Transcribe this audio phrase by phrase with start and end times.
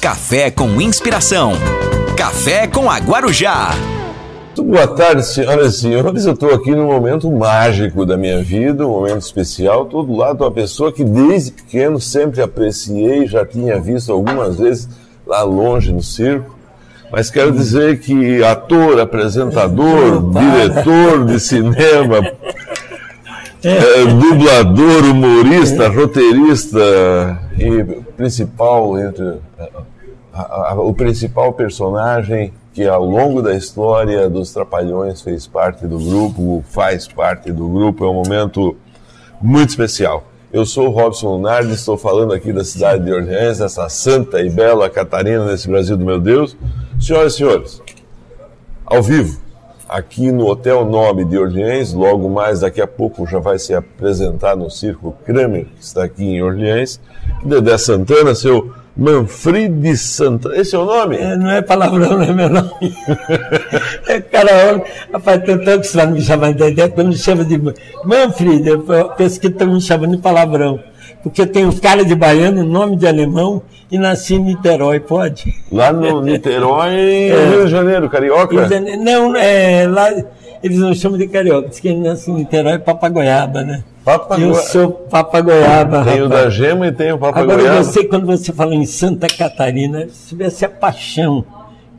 [0.00, 1.52] Café com inspiração.
[2.16, 3.72] Café com a Guarujá.
[4.46, 6.24] Muito boa tarde, senhoras e senhores.
[6.24, 9.82] Eu estou aqui num momento mágico da minha vida, um momento especial.
[9.82, 14.56] Estou do lado de uma pessoa que desde pequeno sempre apreciei, já tinha visto algumas
[14.56, 14.88] vezes
[15.26, 16.56] lá longe no circo.
[17.12, 22.26] Mas quero dizer que ator, apresentador, diretor de cinema,
[23.62, 27.84] é, dublador, humorista, roteirista e
[28.16, 29.34] principal entre
[30.40, 35.98] a, a, o principal personagem que ao longo da história dos Trapalhões fez parte do
[35.98, 38.76] grupo, faz parte do grupo, é um momento
[39.40, 40.24] muito especial.
[40.52, 44.50] Eu sou o Robson Lunardi, estou falando aqui da cidade de Orleans, essa santa e
[44.50, 46.56] bela Catarina desse Brasil do meu Deus.
[47.00, 47.82] Senhoras e senhores,
[48.84, 49.40] ao vivo,
[49.88, 51.92] aqui no Hotel Nome de Orleans.
[51.92, 56.24] Logo mais, daqui a pouco, já vai se apresentar no Circo Kramer, que está aqui
[56.24, 57.00] em Orleans.
[57.44, 60.56] Dedé Santana, seu Manfred Santana.
[60.56, 61.16] Esse é o nome?
[61.16, 62.70] É, não é palavrão, não é meu nome.
[64.06, 67.58] é, cara, rapaz, tanto que você vai me chamar de Dedé, quando me chama de
[68.04, 68.84] Manfred, eu
[69.16, 70.78] penso que estão me chamando de palavrão
[71.22, 75.52] porque eu tenho cara de baiano, nome de alemão e nasci em Niterói, pode?
[75.70, 76.94] Lá no Niterói,
[77.28, 78.68] é, Rio de Janeiro, carioca?
[78.98, 80.10] Não, é, lá
[80.62, 83.82] eles não chamam de carioca, diz que ele nasce em Niterói, papagoiaba, né?
[84.38, 86.04] Eu sou papagoiaba.
[86.04, 87.62] Tem o da gema e tem o papagoiaba.
[87.62, 91.44] Agora, você, quando você fala em Santa Catarina, se tivesse a paixão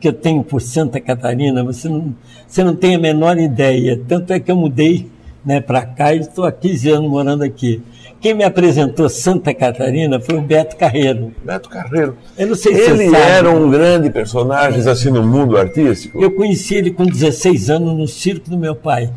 [0.00, 2.12] que eu tenho por Santa Catarina, você não,
[2.46, 4.00] você não tem a menor ideia.
[4.08, 5.08] Tanto é que eu mudei
[5.44, 7.80] né, para cá e estou há 15 anos morando aqui.
[8.20, 11.32] Quem me apresentou Santa Catarina foi o Beto Carreiro.
[11.44, 12.16] Beto Carreiro.
[12.38, 16.22] Eu não sei se ele você era um grande personagem assim no mundo artístico.
[16.22, 19.10] Eu conheci ele com 16 anos no circo do meu pai.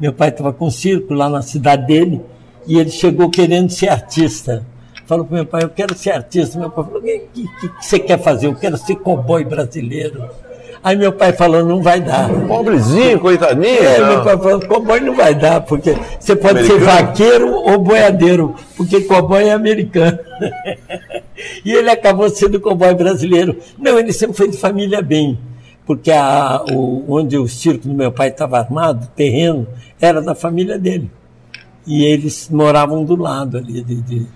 [0.00, 2.22] Meu pai estava com circo lá na cidade dele
[2.66, 4.64] e ele chegou querendo ser artista.
[5.06, 6.58] Falou para meu pai, eu quero ser artista.
[6.58, 8.46] Meu pai falou, o que, que, que você quer fazer?
[8.46, 10.30] Eu quero ser cowboy brasileiro.
[10.82, 12.30] Aí meu pai falou, não vai dar.
[12.48, 13.66] Pobrezinho, coitadinho.
[13.66, 16.80] É, meu pai falou, cowboy não vai dar, porque você pode americano?
[16.80, 20.18] ser vaqueiro ou boiadeiro, porque cowboy é americano.
[21.62, 23.58] e ele acabou sendo cowboy brasileiro.
[23.78, 25.38] Não, ele sempre foi de família bem,
[25.90, 29.66] porque a, o, onde o circo do meu pai estava armado, o terreno,
[30.00, 31.10] era da família dele.
[31.84, 34.26] E eles moravam do lado ali de, de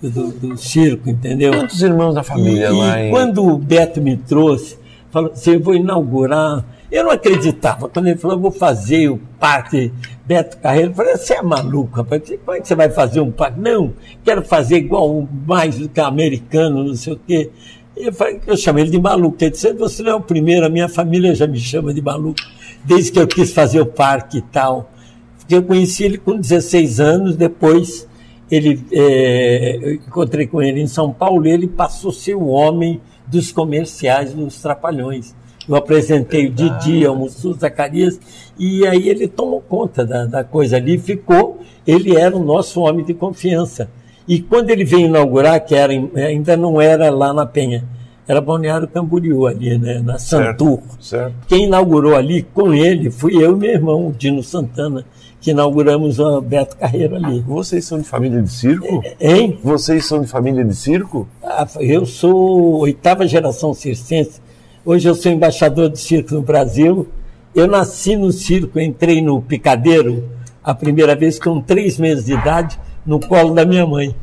[0.00, 1.52] do, do, circo, entendeu?
[1.52, 3.02] Quantos irmãos da família e, lá?
[3.02, 4.78] E quando o Beto me trouxe,
[5.10, 6.64] falou assim, eu vou inaugurar.
[6.90, 7.86] Eu não acreditava.
[7.90, 9.92] Quando ele falou, eu vou fazer o parque
[10.24, 12.22] Beto Carreiro, eu falei, você é maluco, rapaz.
[12.42, 13.60] Como é que você vai fazer um parque?
[13.60, 13.92] Não,
[14.24, 17.50] quero fazer igual mais do que americano, não sei o quê.
[17.96, 19.36] Eu, chamei ele de maluco.
[19.40, 22.40] Ele disse, você não é o primeiro, a minha família já me chama de maluco,
[22.84, 24.90] desde que eu quis fazer o parque e tal.
[25.38, 28.08] Porque eu conheci ele com 16 anos, depois
[28.50, 32.46] ele, é, eu encontrei com ele em São Paulo, e ele passou a ser o
[32.46, 35.34] homem dos comerciais dos Trapalhões.
[35.68, 38.20] Eu apresentei o Didi, o Mussu Zacarias,
[38.58, 43.04] e aí ele tomou conta da, da coisa ali, ficou, ele era o nosso homem
[43.04, 43.88] de confiança.
[44.26, 47.84] E quando ele veio inaugurar, que era, ainda não era lá na Penha,
[48.26, 50.78] era Balneário Camboriú ali, né, na Santur.
[50.78, 51.34] Certo, certo.
[51.46, 55.04] Quem inaugurou ali com ele fui eu e meu irmão, Dino Santana
[55.44, 57.42] que inauguramos o Beto Carreiro ali.
[57.42, 59.04] Vocês são de família de circo?
[59.20, 59.58] É, hein?
[59.62, 61.28] Vocês são de família de circo?
[61.42, 64.40] Ah, eu sou oitava geração circense.
[64.86, 67.06] Hoje eu sou embaixador de circo no Brasil.
[67.54, 70.26] Eu nasci no circo, entrei no picadeiro
[70.62, 74.14] a primeira vez com três meses de idade no colo da minha mãe.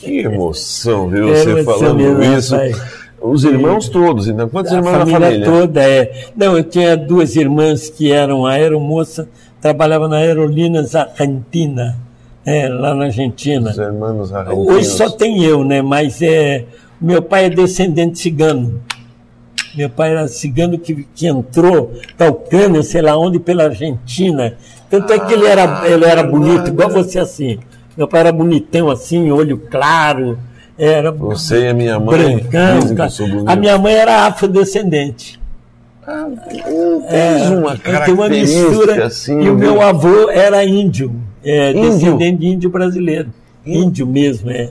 [0.00, 1.32] Que emoção, viu?
[1.32, 2.56] É você falando mesmo, isso.
[3.20, 5.46] Os irmãos todos, então quantos a irmãos família na família?
[5.46, 6.26] toda, é.
[6.36, 9.28] Não, eu tinha duas irmãs que eram aeromoça
[9.60, 11.96] trabalhava na Aerolíneas Argentina,
[12.44, 13.70] é, lá na Argentina.
[13.70, 14.74] Os irmãos argentinos.
[14.74, 15.82] Hoje só tem eu, né?
[15.82, 16.64] Mas é,
[17.00, 18.80] meu pai é descendente cigano.
[19.78, 24.54] Meu pai era cigano que, que entrou da Ucrânia, sei lá onde, pela Argentina.
[24.90, 27.60] Tanto é que ele era, ele era bonito, igual você assim.
[27.96, 30.36] Meu pai era bonitão assim, olho claro.
[30.76, 32.38] Era você e a minha mãe.
[32.38, 32.80] Brancão.
[33.46, 35.38] A minha mãe era afrodescendente.
[36.04, 36.26] Ah,
[37.06, 39.06] é, uma tem uma mistura.
[39.06, 41.14] Assim, e o meu avô era índio,
[41.44, 41.92] é, índio.
[41.92, 43.28] descendente de índio brasileiro.
[43.64, 44.70] Índio mesmo, é.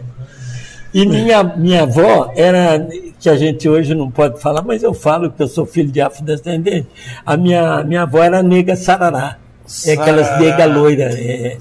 [0.93, 2.87] E minha, minha avó era,
[3.19, 6.01] que a gente hoje não pode falar, mas eu falo que eu sou filho de
[6.01, 6.87] afrodescendente.
[7.25, 9.37] A minha, minha avó era nega sarará.
[9.85, 11.09] É aquelas nega loira.
[11.13, 11.57] É.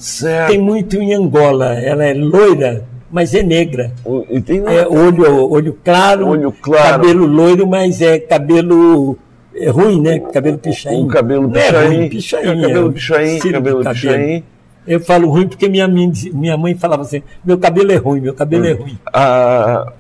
[0.47, 1.75] Tem muito em Angola.
[1.75, 3.93] Ela é loira, mas é negra.
[4.31, 9.19] E tem é, olho, olho claro, olho claro, cabelo loiro, mas é cabelo
[9.55, 10.19] é ruim, né?
[10.19, 11.05] Cabelo pichain.
[11.05, 11.75] O cabelo pichain.
[11.75, 12.41] É ruim, pichain.
[12.41, 14.45] É, cabelo pichain, cabelo, cabelo pichain.
[14.87, 18.65] Eu falo ruim porque minha, minha mãe falava assim: meu cabelo é ruim, meu cabelo
[18.65, 18.69] hum.
[18.69, 18.99] é ruim.
[19.13, 19.93] Ah,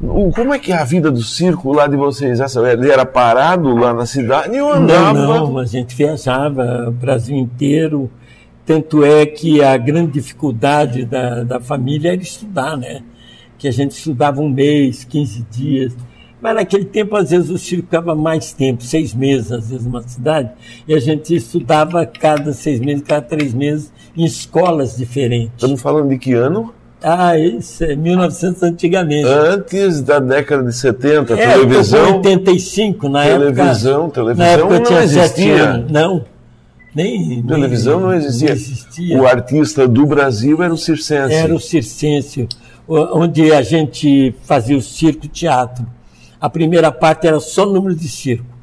[0.00, 2.40] Como é que é a vida do circo lá de vocês?
[2.40, 5.12] Ele era parado lá na cidade ou andava?
[5.12, 8.10] Não, não, a gente viajava o Brasil inteiro.
[8.66, 13.02] Tanto é que a grande dificuldade da, da família era estudar, né?
[13.58, 15.96] Que a gente estudava um mês, 15 dias.
[16.40, 20.02] Mas naquele tempo, às vezes, o circo ficava mais tempo, seis meses, às vezes, numa
[20.02, 20.50] cidade,
[20.86, 25.54] e a gente estudava cada seis meses, cada três meses, em escolas diferentes.
[25.54, 26.74] Estamos falando de que ano?
[27.06, 29.28] Ah, isso é 1900 antigamente.
[29.28, 32.16] Antes da década de 70, é, televisão.
[32.16, 34.14] 85, na televisão, época.
[34.14, 35.86] Televisão, na época não existia.
[35.90, 36.24] Não.
[36.94, 38.48] Nem, televisão nem, não, existia.
[38.48, 39.20] não existia.
[39.20, 41.34] O artista do Brasil era o circense.
[41.34, 42.48] Era o circense,
[42.88, 45.84] onde a gente fazia o circo teatro.
[46.40, 48.53] A primeira parte era só número de circo.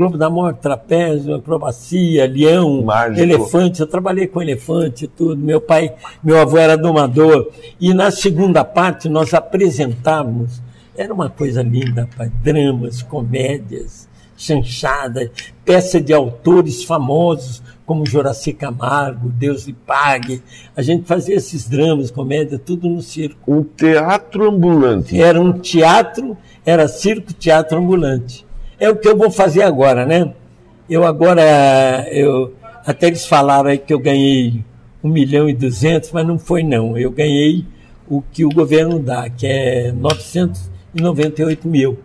[0.00, 3.20] Globo da Morte, trapézio, acrobacia, leão, Mágico.
[3.20, 3.80] elefante.
[3.82, 5.36] Eu trabalhei com elefante e tudo.
[5.36, 5.92] Meu pai,
[6.24, 7.50] meu avô era domador.
[7.78, 10.62] E na segunda parte nós apresentávamos,
[10.96, 14.08] era uma coisa linda, pai, dramas, comédias,
[14.38, 15.28] chanchadas,
[15.66, 20.42] peça de autores famosos como Joraci Camargo, Deus lhe pague.
[20.74, 23.52] A gente fazia esses dramas, comédia, tudo no circo.
[23.52, 25.20] Um teatro ambulante.
[25.20, 28.48] Era um teatro, era circo, teatro ambulante.
[28.80, 30.32] É o que eu vou fazer agora, né?
[30.88, 32.54] Eu agora, eu,
[32.84, 34.64] até eles falaram aí que eu ganhei
[35.04, 36.96] um milhão e duzentos, mas não foi não.
[36.96, 37.64] Eu ganhei
[38.08, 41.98] o que o governo dá, que é 998 mil.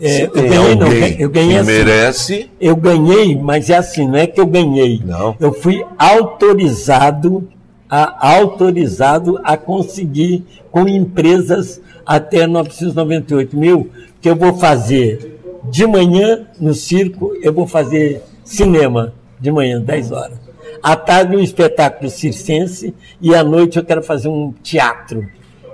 [0.00, 2.50] É, eu ganhei, não, eu ganhei assim, merece.
[2.60, 5.02] Eu ganhei, mas é assim, não é que eu ganhei.
[5.04, 5.36] Não.
[5.38, 7.48] Eu fui autorizado
[7.90, 13.90] a, autorizado a conseguir com empresas até 998 mil,
[14.20, 20.12] que eu vou fazer de manhã no circo, eu vou fazer cinema de manhã, 10
[20.12, 20.38] horas.
[20.82, 25.26] À tarde, um espetáculo circense e à noite eu quero fazer um teatro.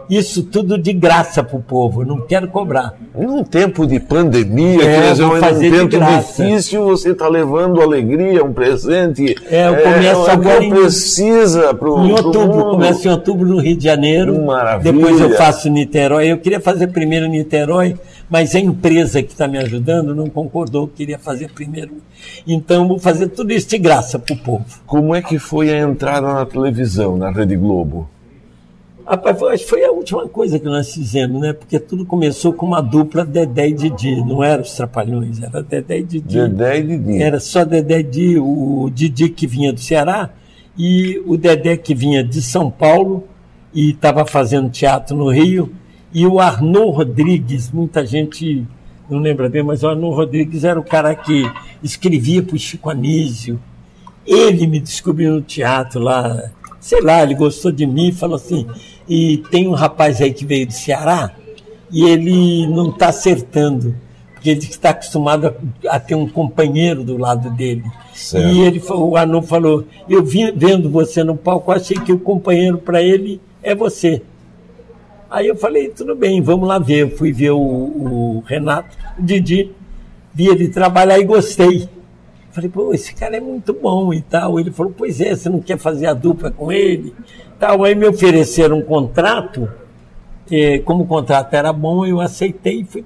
[0.09, 2.95] Isso tudo de graça para o povo, não quero cobrar.
[3.15, 8.45] Num tempo de pandemia, É, quer dizer, fazer de tempo difícil, você está levando alegria,
[8.45, 9.35] um presente.
[9.51, 13.59] É, eu começo é, agora em- precisa para o Em outubro, começa em outubro no
[13.59, 14.45] Rio de Janeiro.
[14.45, 14.93] Maravilha.
[14.93, 16.31] Depois eu faço Niterói.
[16.31, 17.97] Eu queria fazer primeiro Niterói,
[18.29, 22.03] mas a empresa que está me ajudando não concordou, queria fazer primeiro.
[22.47, 24.65] Então vou fazer tudo isso de graça para o povo.
[24.87, 28.09] Como é que foi a entrada na televisão, na Rede Globo?
[29.07, 31.53] Rapaz, foi, foi a última coisa que nós fizemos, né?
[31.53, 34.17] Porque tudo começou com uma dupla Dedé e Didi.
[34.25, 36.35] Não eram os Trapalhões, era Dedé e Didi.
[36.39, 37.23] Dedé e Didi.
[37.23, 40.31] Era só Dedé e Didi, o Didi que vinha do Ceará
[40.77, 43.25] e o Dedé que vinha de São Paulo
[43.75, 45.71] e estava fazendo teatro no Rio.
[46.15, 48.65] E o Arnaud Rodrigues, muita gente
[49.11, 51.43] não lembra bem, mas o Arnaud Rodrigues era o cara que
[51.83, 53.61] escrevia para o Chico Anísio.
[54.27, 56.51] Ele me descobriu no teatro lá,
[56.81, 58.67] sei lá, ele gostou de mim e falou assim:
[59.09, 61.33] e tem um rapaz aí que veio do Ceará
[61.91, 63.95] e ele não está acertando,
[64.33, 65.49] porque ele está acostumado
[65.89, 67.85] a, a ter um companheiro do lado dele.
[68.15, 68.49] Certo.
[68.55, 72.19] E ele, falou- o Arnaud falou: eu vi, vendo você no palco, achei que o
[72.19, 74.23] companheiro para ele é você.
[75.35, 76.99] Aí eu falei, tudo bem, vamos lá ver.
[76.99, 79.73] Eu fui ver o, o Renato, o Didi,
[80.33, 81.89] vi ele trabalhar e gostei.
[82.53, 84.61] Falei, pô, esse cara é muito bom e tal.
[84.61, 87.13] Ele falou, pois é, você não quer fazer a dupla com ele?
[87.59, 87.83] Tal.
[87.83, 89.69] Aí me ofereceram um contrato,
[90.53, 93.05] eh, como o contrato era bom, eu aceitei e fui,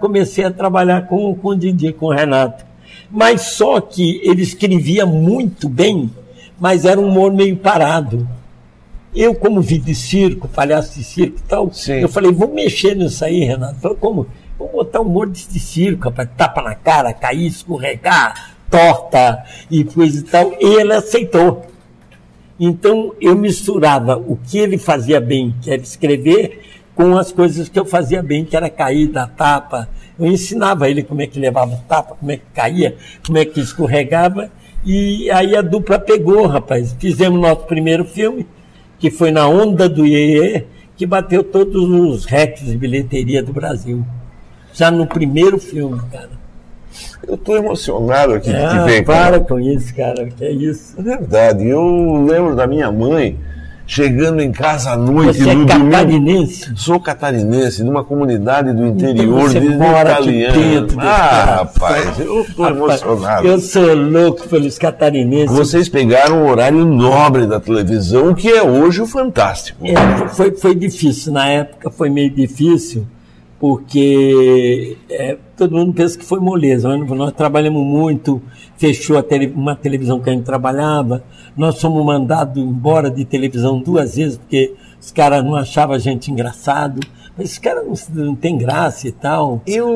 [0.00, 2.66] comecei a trabalhar com, com o Didi, com o Renato.
[3.08, 6.10] Mas só que ele escrevia muito bem,
[6.58, 8.28] mas era um humor meio parado.
[9.14, 11.94] Eu, como vi de circo, palhaço de circo e tal, Sim.
[11.94, 13.80] eu falei, vamos mexer nisso aí, Renato.
[13.80, 14.26] Falei, como?
[14.58, 20.18] Vamos botar humor de, de circo, rapaz, tapa na cara, cair, escorregar, torta e coisa
[20.20, 20.52] e tal.
[20.60, 21.66] E ele aceitou.
[22.60, 26.60] Então eu misturava o que ele fazia bem, que era escrever,
[26.94, 29.88] com as coisas que eu fazia bem, que era cair, dar tapa.
[30.18, 33.60] Eu ensinava ele como é que levava tapa, como é que caía, como é que
[33.60, 34.50] escorregava.
[34.84, 36.96] E aí a dupla pegou, rapaz.
[36.98, 38.44] Fizemos nosso primeiro filme,
[38.98, 40.64] que foi na Onda do Iê,
[40.96, 44.04] que bateu todos os recordes de bilheteria do Brasil.
[44.72, 46.30] Já no primeiro filme, cara.
[47.26, 49.32] Eu estou emocionado aqui de te Ah, ver, cara.
[49.32, 50.26] para com isso, cara.
[50.26, 50.94] Que é isso?
[50.98, 51.66] É verdade.
[51.66, 53.38] Eu lembro da minha mãe
[53.88, 55.90] chegando em casa à noite Você é no domingo.
[55.90, 56.72] catarinense?
[56.76, 60.54] Sou catarinense, de uma comunidade do interior você de mora italiano.
[60.86, 63.48] dentro Ah, rapaz, eu estou emocionado.
[63.48, 65.56] Eu sou louco pelos catarinenses.
[65.56, 69.84] Vocês pegaram o horário nobre da televisão, que é hoje o Fantástico.
[69.84, 73.06] É, foi, foi difícil, na época foi meio difícil,
[73.58, 76.88] porque é, todo mundo pensa que foi moleza.
[76.88, 78.40] mas Nós trabalhamos muito,
[78.76, 81.22] fechou tele- uma televisão que a gente trabalhava,
[81.56, 86.30] nós fomos mandados embora de televisão duas vezes, porque os caras não achavam a gente
[86.30, 87.00] engraçado,
[87.38, 89.62] esse cara não, não tem graça e tal.
[89.66, 89.88] Eu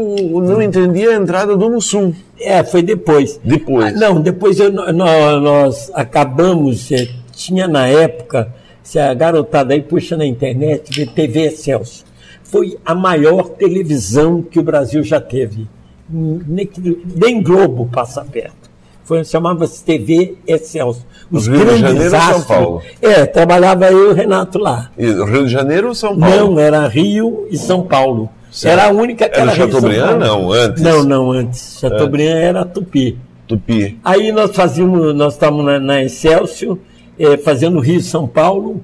[0.43, 2.13] não entendi a entrada do Mussum.
[2.39, 3.41] É, foi depois.
[3.43, 3.97] Depois.
[3.97, 8.53] Ah, não, depois eu, nós, nós acabamos, é, tinha na época,
[8.83, 12.05] se a garotada aí puxa na internet, vê TV Excelso.
[12.53, 15.67] Foi a maior televisão que o Brasil já teve.
[16.07, 16.69] Nem,
[17.17, 18.71] nem Globo passa perto.
[19.05, 21.07] Foi, chamava-se TV Excelso.
[21.31, 22.83] Os Rio de Janeiro ou São Paulo?
[23.01, 24.91] É, trabalhava eu e o Renato lá.
[24.99, 26.37] E Rio de Janeiro ou São Paulo?
[26.37, 28.29] Não, era Rio e São Paulo.
[28.51, 28.79] Certo.
[28.79, 30.27] Era a única que Era era, Chateaubriand, Paulo.
[30.27, 30.83] não, antes?
[30.83, 31.79] Não, não, antes.
[31.81, 33.19] Chateaubriand era Tupi.
[33.49, 33.99] Tupi.
[34.05, 36.77] Aí nós fazíamos, nós estávamos na, na Excelsior,
[37.19, 38.83] eh, fazendo Rio e São Paulo,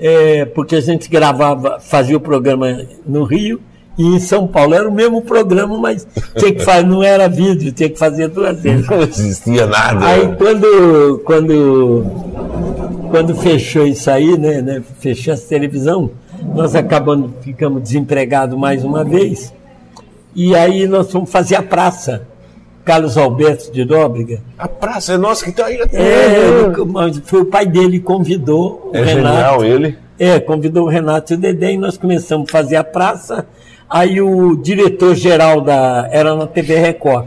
[0.00, 3.60] eh, porque a gente gravava, fazia o programa no Rio
[3.98, 4.74] e em São Paulo.
[4.74, 6.06] Era o mesmo programa, mas
[6.38, 8.88] tinha que fazer, não era vídeo, tinha que fazer duas vezes.
[8.88, 10.06] Não existia nada.
[10.06, 12.06] Aí quando, quando,
[13.10, 16.10] quando fechou isso aí, né, né, fechou essa televisão,
[16.54, 19.52] nós acabamos, ficamos desempregados mais uma vez,
[20.34, 22.22] e aí nós fomos fazer a praça.
[22.84, 24.40] Carlos Alberto de Nóbrega.
[24.58, 25.78] A praça é nossa que está aí.
[25.92, 29.34] É, mas foi o pai dele que convidou o É Renato.
[29.36, 29.98] genial ele.
[30.18, 33.46] É, convidou o Renato e o Dedé e nós começamos a fazer a praça.
[33.88, 36.08] Aí o diretor-geral da.
[36.10, 37.26] Era na TV Record.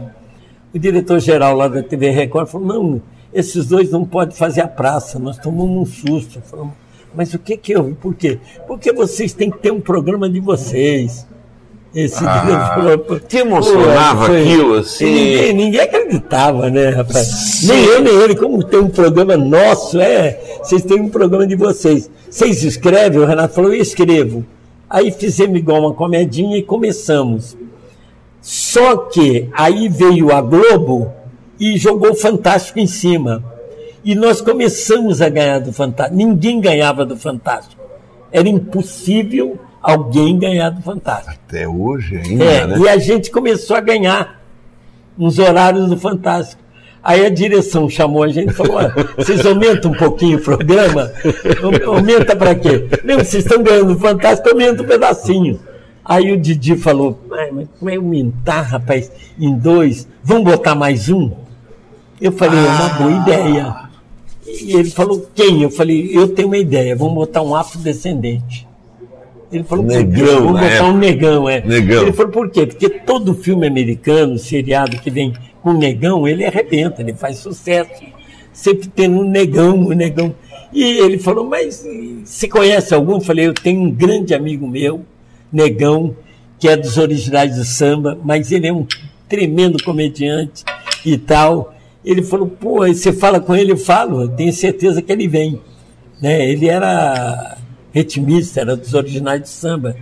[0.74, 5.18] O diretor-geral lá da TV Record falou: não, esses dois não podem fazer a praça,
[5.18, 6.40] nós tomamos um susto.
[6.42, 6.74] Falamos,
[7.14, 7.94] mas o que que houve?
[7.94, 8.38] Por quê?
[8.66, 11.26] Porque vocês têm que ter um programa de vocês.
[11.94, 13.20] Esse Ah, diretor.
[13.20, 15.04] te emocionava Pô, foi- aquilo, assim?
[15.04, 17.60] Ninguém, ninguém acreditava, né, rapaz?
[17.68, 21.54] Nem eu, nem ele, como tem um programa nosso, é, vocês têm um programa de
[21.54, 22.10] vocês.
[22.28, 23.20] Vocês escrevem?
[23.20, 24.44] O Renato falou, eu escrevo.
[24.90, 27.56] Aí fizemos igual uma comedinha e começamos.
[28.42, 31.12] Só que aí veio a Globo
[31.58, 33.42] e jogou o Fantástico em cima.
[34.04, 36.16] E nós começamos a ganhar do Fantástico.
[36.16, 37.80] Ninguém ganhava do Fantástico.
[38.32, 41.30] Era impossível alguém ganhar do Fantástico.
[41.46, 42.78] Até hoje ainda, É, né?
[42.78, 44.40] e a gente começou a ganhar
[45.18, 46.62] uns horários do Fantástico.
[47.02, 51.12] Aí a direção chamou a gente e falou: "Olha, vocês aumentam um pouquinho o programa?
[51.86, 52.88] Aumenta para quê?
[53.04, 55.60] Não, vocês estão ganhando Fantástico, aumenta um pedacinho.
[56.02, 60.08] Aí o Didi falou: "Ai, mas como é aumentar, rapaz, em dois?
[60.22, 61.30] Vamos botar mais um?
[62.18, 63.76] Eu falei: é uma boa ideia.
[64.46, 65.62] E ele falou: quem?
[65.62, 68.66] Eu falei: eu tenho uma ideia, vamos botar um afrodescendente.
[69.54, 69.84] Ele falou?
[69.84, 71.60] Negão, na botar um negão, é.
[71.64, 72.02] Negão.
[72.02, 72.66] Ele falou, por quê?
[72.66, 75.32] Porque todo filme americano, seriado que vem
[75.62, 78.02] com negão, ele arrebenta, ele faz sucesso.
[78.52, 80.34] Sempre tem um negão, um negão.
[80.72, 81.86] E ele falou, mas
[82.24, 83.14] você conhece algum?
[83.14, 85.02] Eu falei, eu tenho um grande amigo meu,
[85.52, 86.16] negão,
[86.58, 88.84] que é dos originais do samba, mas ele é um
[89.28, 90.64] tremendo comediante
[91.06, 91.74] e tal.
[92.04, 93.70] Ele falou, pô, você fala com ele?
[93.72, 95.60] Eu falo, eu tenho certeza que ele vem.
[96.20, 96.50] Né?
[96.50, 97.56] Ele era
[97.94, 99.94] ritmista, era dos originais de samba.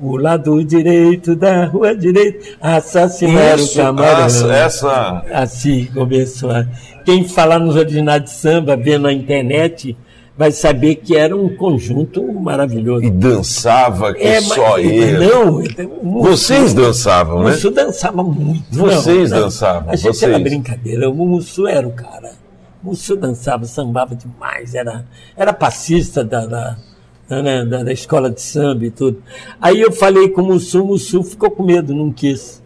[0.00, 4.24] O lado direito da rua direita, assassinaram o camarão.
[4.24, 6.50] essa, essa- Assim começou.
[6.50, 6.66] a-
[7.04, 9.96] Quem falar nos originais de samba, vendo na internet,
[10.36, 13.04] vai saber que era um conjunto maravilhoso.
[13.04, 15.26] E dançava que É, só mas- ele.
[15.26, 15.60] Não,
[16.02, 17.50] o Mussu- Vocês dançavam, o né?
[17.52, 18.64] Mussu dançava muito.
[18.70, 20.30] Vocês dançavam, A gente vocês.
[20.30, 21.08] era brincadeira.
[21.08, 22.32] O Mussu era o cara.
[22.84, 24.74] O Mussu dançava, sambava demais.
[24.74, 26.76] Era, era passista da, da,
[27.28, 29.22] né, da- da escola de samba e tudo.
[29.60, 32.62] Aí eu falei com o Mussu, o Mussu ficou com medo, não quis.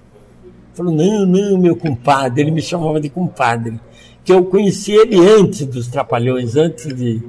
[0.75, 2.43] Falou, não, não, meu compadre.
[2.43, 3.81] Ele me chamava de compadre.
[4.25, 7.23] Que eu conheci ele antes dos Trapalhões, antes de,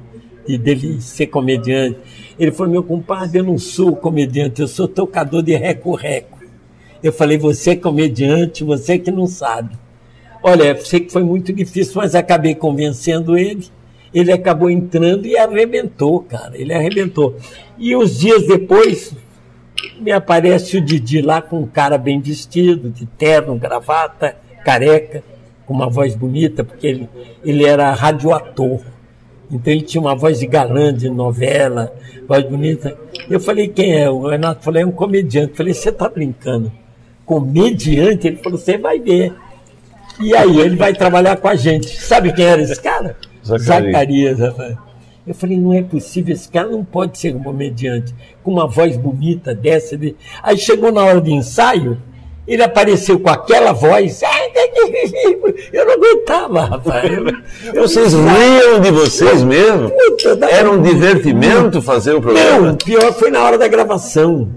[0.47, 1.97] de dele ser comediante.
[2.37, 6.39] Ele falou, meu compadre, eu não sou comediante, eu sou tocador de reco-reco.
[7.01, 9.75] Eu falei, você é comediante, você que não sabe.
[10.43, 13.67] Olha, sei que foi muito difícil, mas acabei convencendo ele.
[14.13, 16.57] Ele acabou entrando e arrebentou, cara.
[16.57, 17.35] Ele arrebentou.
[17.77, 19.15] E uns dias depois,
[19.99, 25.23] me aparece o Didi lá com um cara bem vestido, de terno, gravata, careca,
[25.65, 27.09] com uma voz bonita, porque ele,
[27.43, 28.81] ele era radioator.
[29.49, 31.93] Então ele tinha uma voz de galã, de novela,
[32.27, 32.97] voz bonita.
[33.29, 34.09] Eu falei, quem é?
[34.09, 35.51] O Renato falou, é um comediante.
[35.51, 36.71] Eu falei, você está brincando?
[37.25, 38.27] Comediante?
[38.27, 39.33] Ele falou, você vai ver.
[40.19, 41.87] E aí ele vai trabalhar com a gente.
[41.99, 43.17] Sabe quem era esse cara?
[43.43, 44.37] Zacarias.
[44.37, 44.77] Zacarias.
[45.25, 48.97] Eu falei, não é possível, esse cara não pode ser um comediante com uma voz
[48.97, 49.95] bonita dessa.
[49.95, 51.97] de- Aí chegou na hora de ensaio,
[52.47, 54.21] ele apareceu com aquela voz.
[55.71, 57.11] Eu não aguentava, rapaz.
[57.73, 59.91] Eu- Vocês não- riam de vocês mesmo?
[59.91, 62.71] Puta, Era um divertimento fazer o Não, programa?
[62.71, 64.49] o pior foi na hora da gravação.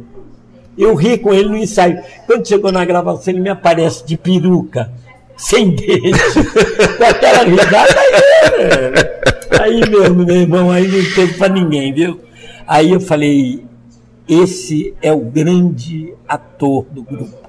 [0.77, 2.01] Eu ri com ele no ensaio.
[2.27, 4.91] Quando chegou na gravação, ele me aparece de peruca,
[5.37, 6.13] sem dente,
[6.99, 9.61] com aquela risada aí.
[9.61, 12.21] Aí mesmo, meu irmão, aí não teve pra ninguém, viu?
[12.67, 13.65] Aí eu falei,
[14.29, 17.45] esse é o grande ator do grupo.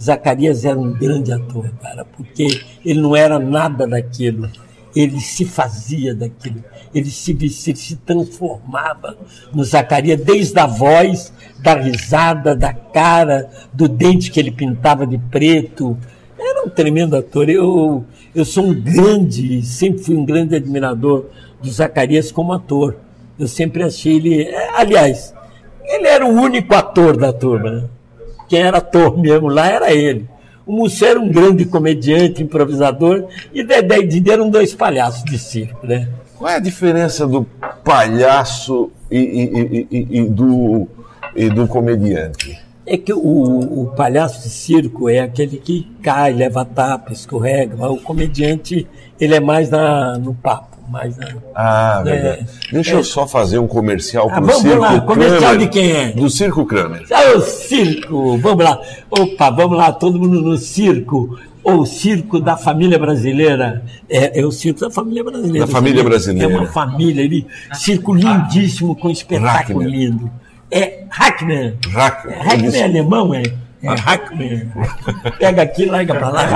[0.00, 4.48] Zacarias era um grande ator, cara, porque ele não era nada daquilo,
[4.94, 6.62] ele se fazia daquilo,
[6.94, 9.16] ele se, se, se transformava
[9.52, 15.18] no Zacarias, desde a voz, da risada, da cara, do dente que ele pintava de
[15.18, 15.98] preto.
[16.58, 17.48] Era um tremendo ator.
[17.48, 21.26] Eu, eu sou um grande, sempre fui um grande admirador
[21.62, 22.96] do Zacarias como ator.
[23.38, 24.42] Eu sempre achei ele.
[24.42, 25.32] é, Aliás,
[25.84, 27.70] ele era o único ator da turma.
[27.70, 27.84] né?
[28.48, 30.26] Quem era ator mesmo lá era ele.
[30.66, 35.38] O Mussê era um grande comediante, improvisador, e Dedé e Didi eram dois palhaços de
[35.38, 36.08] circo, né?
[36.36, 37.44] Qual é a diferença do
[37.82, 40.86] palhaço e, e- e- e- do,
[41.34, 42.58] e do comediante?
[42.90, 47.90] É que o, o palhaço de circo é aquele que cai, leva tapa, escorrega, mas
[47.90, 48.86] o comediante,
[49.20, 51.26] ele é mais na, no papo, mais na...
[51.54, 52.46] Ah, É, verdade.
[52.72, 52.94] Deixa é.
[52.94, 55.58] eu só fazer um comercial Ah, pro vamos Circo lá, comercial Kramer.
[55.58, 56.12] de quem é?
[56.12, 57.04] Do Circo Kramer.
[57.12, 58.38] Ah, o circo!
[58.38, 58.80] Vamos lá.
[59.10, 61.38] Opa, vamos lá, todo mundo no circo.
[61.62, 63.82] O circo da família brasileira.
[64.08, 65.66] É, é o circo da família brasileira.
[65.66, 66.50] Da família brasileira.
[66.54, 67.46] É uma família ali.
[67.74, 70.30] Circo lindíssimo, com espetáculo lindo.
[70.70, 71.78] É Hackman.
[71.92, 72.34] Hackman.
[72.34, 73.42] É, Hackman é alemão, é?
[73.82, 74.72] É Hackman.
[75.38, 76.46] Pega aqui, larga pra lá.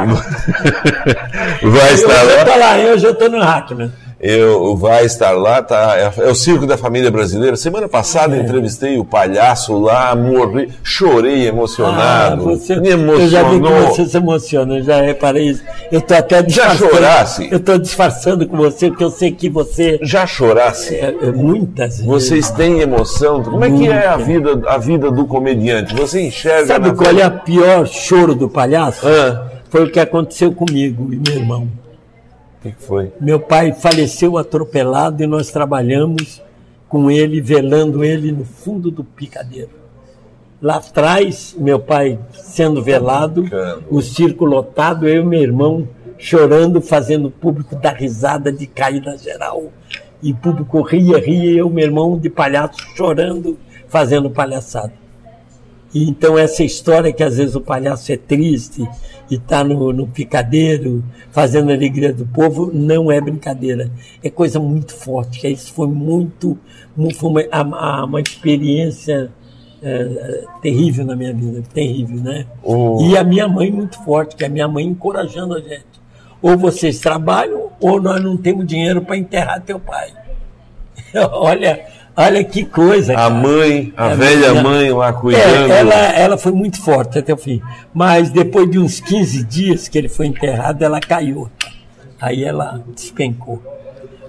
[1.62, 3.92] Vai estar lá, eu já tô no Hackman.
[4.23, 5.95] Eu, vai estar lá, tá?
[5.97, 7.57] É, é o Circo da Família Brasileira.
[7.57, 8.38] Semana passada É.
[8.38, 12.43] eu entrevistei o palhaço lá, morri, chorei emocionado.
[12.43, 13.88] Ah, você, me eu já vi que emocionou.
[13.88, 15.64] você se emociona, eu já reparei isso.
[15.91, 16.91] Eu tô até Já disfarçando.
[16.93, 17.49] chorasse?
[17.50, 19.99] Eu tô disfarçando com você, porque eu sei que você.
[20.02, 20.95] Já chorasse?
[20.95, 22.07] É, é, muitas vezes.
[22.07, 23.43] Vocês têm emoção?
[23.43, 25.97] Como é que é a vida, a vida do comediante?
[25.97, 29.05] Você enxerga Sabe qual é o pior choro do palhaço?
[29.05, 29.49] Ah.
[29.69, 31.67] Foi o que aconteceu comigo e meu irmão.
[32.62, 33.12] Que foi?
[33.21, 36.40] Meu pai faleceu atropelado e nós trabalhamos
[36.88, 39.71] com ele, velando ele no fundo do picadeiro.
[40.61, 43.83] Lá atrás, meu pai sendo velado, Caramba.
[43.90, 49.18] o circo lotado, eu e meu irmão chorando, fazendo o público dar risada de caída
[49.18, 49.72] geral.
[50.22, 55.02] E o público ria, ria, eu e meu irmão de palhaço chorando, fazendo palhaçada.
[55.94, 58.83] E então essa história que às vezes o palhaço é triste
[59.31, 63.90] e está no, no picadeiro fazendo a alegria do povo, não é brincadeira.
[64.22, 65.40] É coisa muito forte.
[65.40, 66.59] que Isso foi muito,
[66.96, 69.31] mu- foi uma, uma experiência
[69.83, 72.46] é, terrível na minha vida, terrível, né?
[72.62, 75.85] O- E a minha mãe muito forte, que é a minha mãe encorajando a gente.
[76.40, 80.11] Ou vocês trabalham, ou nós não temos dinheiro para enterrar teu pai.
[81.33, 81.85] olha,
[82.16, 83.12] olha que coisa.
[83.12, 83.31] A cara.
[83.31, 85.70] mãe, a É, velha minha- mãe lá É, cuidando.
[85.72, 87.61] ela, ela foi muito forte até o fim.
[87.92, 91.48] Mas depois de uns 15 dias que ele foi enterrado, ela caiu.
[92.20, 93.62] Aí ela despencou.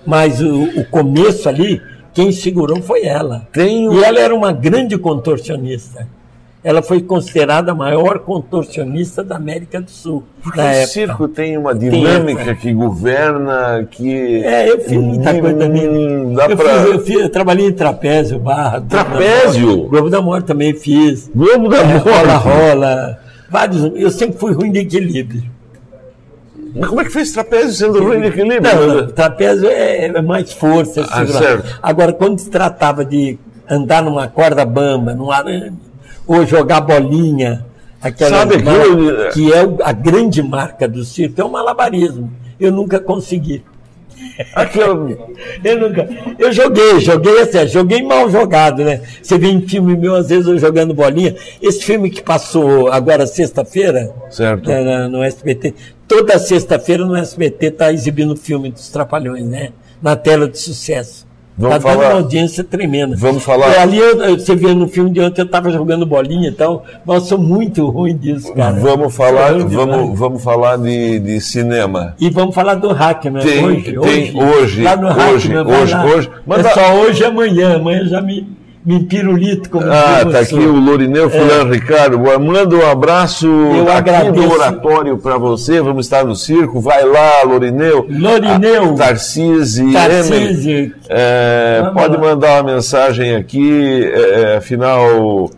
[0.06, 1.82] Mas o, o começo ali,
[2.14, 3.48] quem segurou foi ela.
[3.58, 6.08] Um- E ela era uma grande contorcionista.
[6.64, 10.24] Ela foi considerada a maior contorcionista da América do Sul.
[10.42, 10.88] Porque o época.
[10.88, 12.56] circo tem uma dinâmica essa.
[12.56, 14.42] que governa, que.
[14.46, 15.90] É, eu fiz muita coisa também.
[15.90, 16.70] Hum, Dá eu, pra...
[16.84, 18.80] fiz, eu, fiz- eu trabalhei em trapézio, barra.
[18.80, 19.68] Da Trapézio?
[19.68, 19.90] Morte.
[19.90, 21.30] Globo da Morte também fiz.
[21.36, 22.10] Globo da É, Morte.
[22.10, 23.20] rola, rola.
[23.50, 23.92] Vários.
[23.96, 25.44] Eu sempre fui ruim de equilíbrio.
[26.76, 28.62] Mas como é que fez trapézio sendo ruim de equilíbrio?
[28.62, 31.02] Não, não, trapézio é, é mais força.
[31.02, 31.62] é Ah.
[31.84, 33.38] Agora, quando se tratava de
[33.70, 35.74] andar numa corda bamba, num arame,
[36.28, 37.66] ou jogar bolinha,
[38.02, 42.32] aquela Sabe aquilo- que é a grande marca do circo, é o malabarismo.
[42.60, 43.64] Eu nunca consegui.
[44.56, 45.18] Aquele...
[45.64, 46.08] Eu nunca.
[46.40, 49.02] Eu joguei, joguei assim, joguei mal jogado, né?
[49.22, 51.36] Você vê em filme meu, às vezes, eu jogando bolinha.
[51.62, 54.70] Esse filme que passou agora sexta-feira, Certo.
[54.70, 55.74] né, no SBT,
[56.08, 59.70] toda sexta-feira no SBT está exibindo o filme dos Trapalhões, né?
[60.02, 61.26] Na tela de sucesso.
[61.56, 63.16] Vamos Está dando falar- uma audiência tremenda.
[63.16, 66.50] Vamos falar- E ali, eu- você vê no filme de ontem, eu estava jogando bolinha
[66.50, 68.74] e tal, mas sou muito ruim disso, cara.
[68.80, 69.72] Vamos falar, demais.
[69.74, 72.16] vamos, vamos falar de, de cinema.
[72.20, 74.34] E vamos falar do Hackman Tem- hoje, tem hoje.
[74.36, 76.30] hoje, hoje, hoje, hoje.
[76.60, 77.76] É só hoje e amanhã.
[77.76, 78.48] Amanhã já me,
[78.86, 80.56] me pirulito como Ah, tá você.
[80.56, 82.18] aqui o Lorineu Fulano Ricardo.
[82.18, 84.34] Boa, Manda um abraço Eu aqui agradeço.
[84.48, 85.80] do oratório para você.
[85.82, 86.80] Vamos estar no circo.
[86.82, 88.06] Vai lá, Lorineu.
[88.10, 88.94] Lorineu.
[88.94, 89.92] A, Tarcísio.
[89.94, 90.94] Tarcísio.
[91.10, 92.22] É, pode lá.
[92.22, 94.04] mandar uma mensagem aqui.
[94.14, 95.50] é, é, afinal,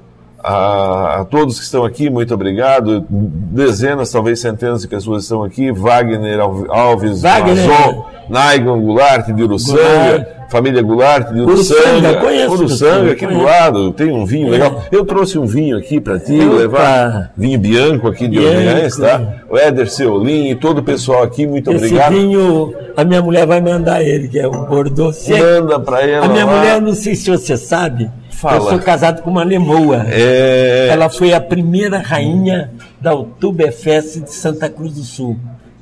[0.43, 3.03] a, a todos que estão aqui, muito obrigado.
[3.09, 5.71] Dezenas, talvez centenas de pessoas estão aqui.
[5.71, 7.67] Wagner Alves, Alves Wagner.
[7.67, 10.34] Mazon, Naigon Goulart de Uruçanga.
[10.49, 12.13] Família Goulart de Uruçanga, Uruçanga.
[12.21, 13.91] conheço Uruçanga, Uruçanga, aqui do lado.
[13.93, 14.51] Tem um vinho É.
[14.51, 14.83] legal.
[14.91, 16.55] Eu trouxe um vinho aqui para ti, Opa.
[16.55, 18.39] levar vinho Bianco aqui de.
[18.39, 19.21] Orleans, tá?
[19.49, 22.11] O Éder Seolim e todo o pessoal aqui, muito Esse obrigado.
[22.13, 25.43] vinho, a minha mulher vai mandar ele, que é o Bordeaux Seco.
[25.43, 26.57] Manda para ela A minha lá.
[26.57, 28.57] mulher, não sei se você sabe, Fala.
[28.57, 30.05] Eu sou casado com uma lemoa.
[30.09, 30.89] É...
[30.91, 32.69] Ela foi a primeira rainha
[33.01, 35.37] da Oktoberfest de Santa Cruz do Sul.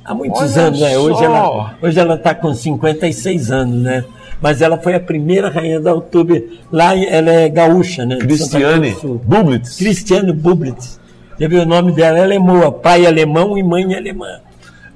[0.05, 0.97] Há muitos Olha anos, né?
[0.97, 4.03] Hoje ela hoje ela está com 56 anos, né?
[4.43, 6.59] Mas ela foi a primeira rainha da Oktober.
[6.69, 8.17] Lá ela é gaúcha, né?
[8.17, 8.93] Cristiane.
[9.23, 9.77] Bublitz.
[9.77, 10.99] Cristiane Bublitz.
[11.39, 12.19] Já viu o nome dela?
[12.19, 14.41] Ela é moa, pai alemão e mãe alemã.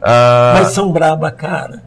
[0.02, 1.82] Ah, Mas são braba, cara.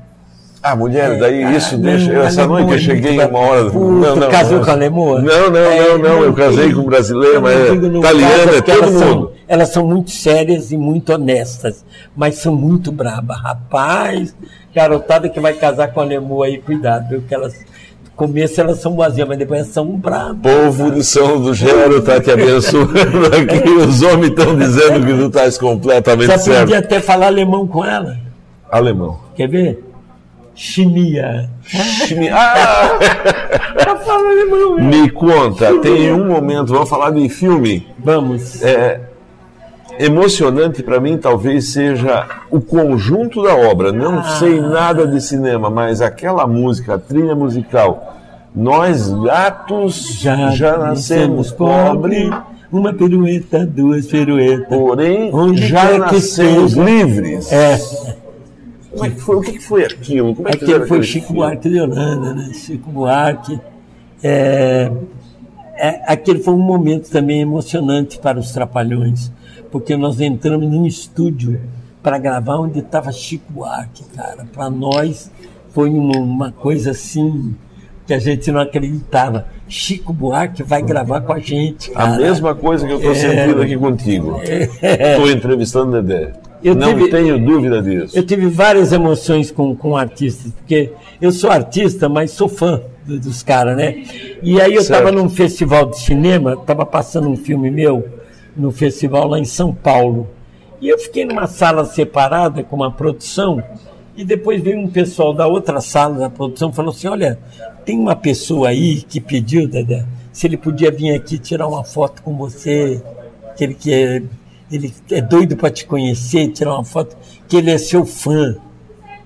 [0.62, 2.12] Ah, mulher, daí Ah, isso não, deixa.
[2.12, 3.70] ela Essa é noite eu cheguei muito uma hora.
[3.70, 5.20] Puta, casou com a lemoa?
[5.22, 6.22] Não, não, É, não, não.
[6.24, 9.04] Eu casei com brasileira, eu mas não é italiana, é porque todo elas mundo.
[9.04, 13.38] São, elas são muito sérias e muito honestas, mas são muito brabas.
[13.40, 14.34] Rapaz,
[14.74, 17.22] garotada que vai casar com a lemoa aí, cuidado, viu?
[17.26, 17.54] Que elas,
[18.04, 20.52] no começo elas são boazinhas, mas depois elas são brabas.
[20.52, 22.92] povo de São do Gero tá te abençoando
[23.34, 23.70] aqui.
[23.70, 26.84] Os homens estão dizendo que tu estás completamente Já aprendi certo.
[26.84, 28.18] até falar alemão com ela.
[28.70, 29.18] Alemão.
[29.34, 29.84] Quer ver?
[30.64, 31.48] Chimia.
[32.34, 32.90] Ah,
[33.80, 34.84] Ela fala alemão, meu.
[34.84, 37.86] me conta, tem um momento, vamos falar de filme.
[37.98, 38.62] Vamos.
[38.62, 39.00] É,
[39.98, 43.90] emocionante para mim talvez seja o conjunto da obra.
[43.90, 44.36] Não Ah.
[44.38, 48.16] sei nada de cinema, mas aquela música, a trilha musical.
[48.54, 52.30] Nós gatos já, nascemos pobres,
[52.70, 54.68] Uma pirueta, duas piruetas.
[54.68, 57.50] porém Onde já nascemos livres.
[57.50, 57.78] É,
[58.90, 59.36] Como é que foi?
[59.36, 60.34] O que foi aquilo?
[60.34, 61.32] Como é que foi Chico?
[61.32, 62.52] Buarque de Holanda, né?
[62.54, 63.58] Chico Buarque.
[64.22, 64.90] É,
[65.76, 69.30] é, aquele foi um momento também emocionante para os Trapalhões,
[69.70, 71.60] porque nós entramos num estúdio
[72.02, 74.46] para gravar onde estava Chico Buarque, cara.
[74.52, 75.30] Para nós
[75.70, 77.54] foi uma, uma coisa assim
[78.06, 79.46] que a gente não acreditava.
[79.68, 82.16] Chico Buarque vai gravar com a gente, A cara.
[82.18, 83.14] mesma coisa que eu estou É.
[83.14, 84.40] sentindo aqui contigo.
[84.42, 86.32] Estou entrevistando o Dedé.
[86.62, 88.16] Eu não tive- tenho dúvida disso.
[88.16, 93.18] Eu tive várias emoções com, com artistas, porque eu sou artista, mas sou fã do-
[93.18, 94.02] dos caras, né?
[94.42, 98.06] E aí eu estava num festival de cinema, estava passando um filme meu
[98.56, 100.28] no festival lá em São Paulo.
[100.80, 103.62] E eu fiquei numa sala separada com uma produção,
[104.16, 107.38] e depois veio um pessoal da outra sala da produção e falou assim: Olha,
[107.86, 112.22] tem uma pessoa aí que pediu, Dedé, se ele podia vir aqui tirar uma foto
[112.22, 113.00] com você,
[113.56, 114.22] que ele quer.
[114.70, 117.16] Ele é doido para te conhecer, tirar uma foto,
[117.48, 118.56] que ele é seu fã.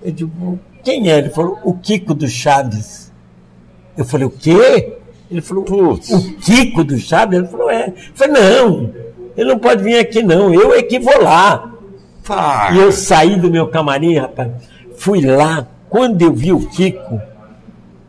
[0.03, 1.17] Eu digo, quem é?
[1.19, 3.11] Ele falou, o Kiko do Chaves.
[3.97, 4.97] Eu falei, o quê?
[5.29, 6.09] Ele falou, Putz.
[6.11, 7.39] o Kiko do Chaves?
[7.39, 7.87] Ele falou, é.
[7.87, 8.93] Eu falei, não,
[9.37, 11.71] ele não pode vir aqui não, eu é que vou lá.
[12.23, 12.71] Tá.
[12.73, 14.51] E eu saí do meu camarim, rapaz,
[14.97, 17.21] fui lá, quando eu vi o Kiko,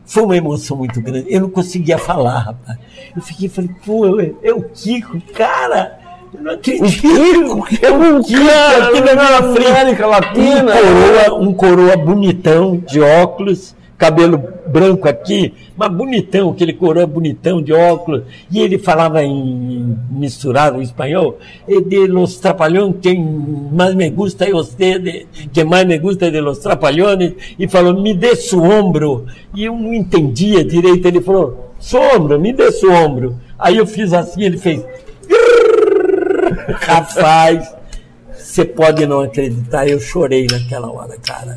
[0.06, 1.26] foi uma emoção muito grande.
[1.28, 2.78] Eu não conseguia falar, rapaz.
[3.14, 5.98] Eu fiquei, falei, pô, é, o Kiko, cara,
[6.40, 7.64] não acredito.
[7.82, 9.70] É o Kiko, cara, aqui na minha na frente.
[9.70, 10.74] América Latina.
[10.74, 17.62] Um coroa, um coroa bonitão, de óculos, cabelo branco aqui, mas bonitão, aquele coroa bonitão
[17.62, 18.22] de óculos.
[18.50, 23.22] E ele falava em misturado em espanhol, e de los trapalhões, quem
[23.72, 27.66] mais me gusta é você, de, que mais me gusta é de los trapalhões, e
[27.68, 29.26] falou, me dê su ombro.
[29.54, 33.36] E eu não entendia direito, ele falou, su ombro, me dê su ombro.
[33.58, 34.84] Aí eu fiz assim, ele fez.
[36.68, 37.74] Rapaz,
[38.32, 41.56] você pode não acreditar, eu chorei naquela hora, cara.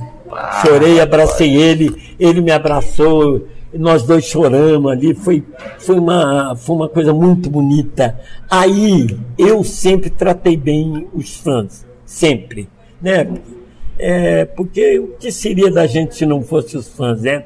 [0.62, 5.44] Chorei, abracei ele, ele me abraçou, nós dois choramos ali, foi,
[5.80, 8.20] foi, uma, foi uma coisa muito bonita.
[8.50, 12.68] Aí eu sempre tratei bem os fãs, sempre,
[13.02, 13.28] né?
[13.98, 17.46] É, porque o que seria da gente se não fosse os fãs, né?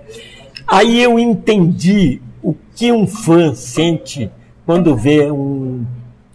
[0.67, 4.31] Aí eu entendi o que um fã sente
[4.65, 5.85] quando vê um, um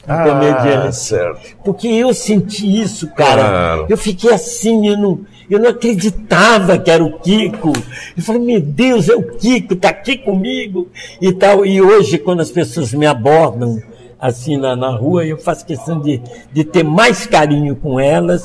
[0.09, 0.97] Ah, comediante.
[0.97, 1.57] certo.
[1.65, 3.43] Porque eu senti isso, cara.
[3.43, 3.87] Claro.
[3.89, 7.73] Eu fiquei assim, eu não, eu não acreditava que era o Kiko.
[8.17, 10.89] Eu falei, meu Deus, é o Kiko, tá aqui comigo
[11.21, 11.65] e tal.
[11.67, 13.81] E hoje, quando as pessoas me abordam
[14.21, 16.21] assim na, na rua, eu faço questão de,
[16.53, 18.43] de ter mais carinho com elas,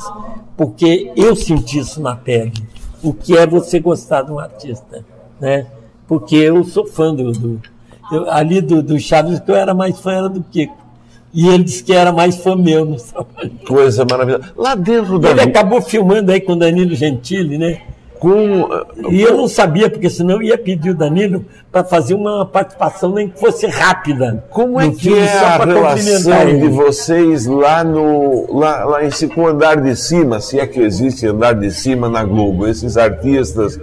[0.56, 2.52] porque eu senti isso na pele.
[3.02, 5.04] O que é você gostar de um artista,
[5.40, 5.66] né?
[6.06, 7.60] Porque eu sou fã do, do
[8.12, 10.76] eu- ali do, do Chaves, que eu era mais fã era do Kiko.
[11.34, 13.52] E ele disse que era mais fã meu nos trabalhos.
[13.66, 14.44] Coisa maravilhosa.
[14.56, 15.32] Lá dentro da.
[15.32, 17.80] Ele acabou filmando aí com o Danilo Gentili, né?
[18.20, 18.68] Com,
[19.10, 23.12] E eu não sabia, porque senão eu ia pedir o Danilo para fazer uma participação,
[23.12, 24.44] nem que fosse rápida.
[24.48, 29.42] Como é no que é a relação de vocês lá no lá, lá em com
[29.42, 33.78] o andar de cima, se é que existe andar de cima na Globo, esses artistas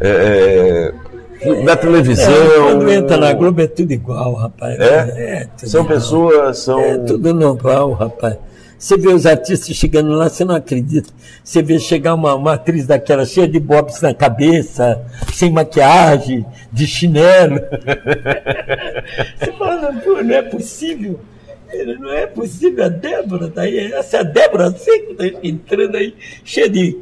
[0.00, 0.94] é, é,
[1.64, 2.32] da televisão.
[2.32, 4.78] É, quando entra na Globo é tudo igual, rapaz.
[4.78, 5.48] É?
[5.56, 5.98] tudo São igual.
[5.98, 6.80] pessoas, são.
[6.80, 8.36] É tudo normal, rapaz.
[8.78, 11.10] Você vê os artistas chegando lá, você não acredita.
[11.44, 16.86] Você vê chegar uma, uma atriz daquela cheia de bobs na cabeça, sem maquiagem, de
[16.86, 17.60] chinelo.
[19.38, 21.20] você fala, pô, não é possível.
[22.00, 23.92] Não é possível, a Débora tá aí.
[23.92, 26.98] Essa é a Débora Seco tá entrando aí, cheia de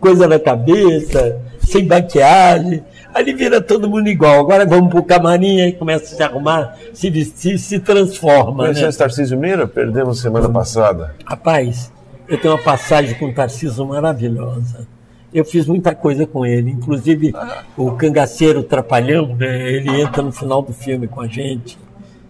[0.00, 2.82] coisa na cabeça, sem maquiagem.
[3.18, 4.38] Ali vira todo mundo igual.
[4.38, 8.62] Agora vamos pro camarim e começa a se arrumar, se vestir, se transforma.
[8.62, 8.92] Conheceu né?
[8.92, 9.66] Tarcísio Meira?
[9.66, 11.16] Perdemos semana passada.
[11.26, 11.92] Rapaz,
[12.28, 14.86] eu tenho uma passagem com o Tarcísio maravilhosa.
[15.34, 17.34] Eu fiz muita coisa com ele, inclusive
[17.76, 21.76] o cangaceiro Trapalhão, né, ele entra no final do filme com a gente.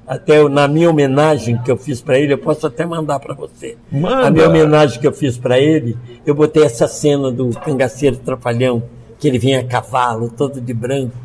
[0.07, 3.77] Até na minha homenagem que eu fiz para ele, eu posso até mandar para você.
[3.93, 4.29] Manda!
[4.29, 8.83] A minha homenagem que eu fiz para ele, eu botei essa cena do cangaceiro Trapalhão,
[9.19, 11.17] que ele vinha a cavalo, todo de branco.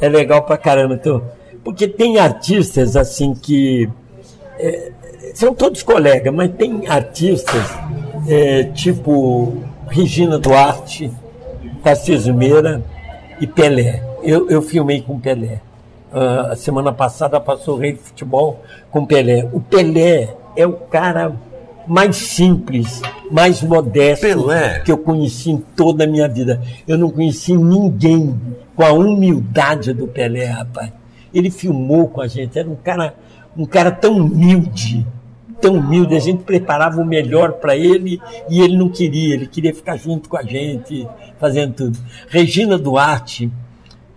[0.00, 0.94] É legal pra caramba.
[0.94, 1.22] Então,
[1.64, 3.88] porque tem artistas assim que
[5.34, 7.76] são todos colegas, mas tem artistas
[8.28, 11.10] é, tipo Regina Duarte,
[11.82, 12.82] Tarcísio Meira
[13.40, 14.02] e Pelé.
[14.22, 15.60] Eu, eu filmei com Pelé.
[16.12, 19.48] Ah, a semana passada passou o Rei do Futebol com Pelé.
[19.52, 21.32] O Pelé é o cara
[21.86, 24.80] mais simples, mais modesto Pelé?
[24.80, 26.60] que eu conheci em toda a minha vida.
[26.86, 28.38] Eu não conheci ninguém
[28.74, 30.92] com a humildade do Pelé, rapaz.
[31.32, 33.14] Ele filmou com a gente, era um cara,
[33.56, 35.06] um cara tão humilde,
[35.60, 36.16] tão humilde.
[36.16, 40.28] A gente preparava o melhor para ele e ele não queria, ele queria ficar junto
[40.28, 41.06] com a gente,
[41.38, 41.98] fazendo tudo.
[42.28, 43.50] Regina Duarte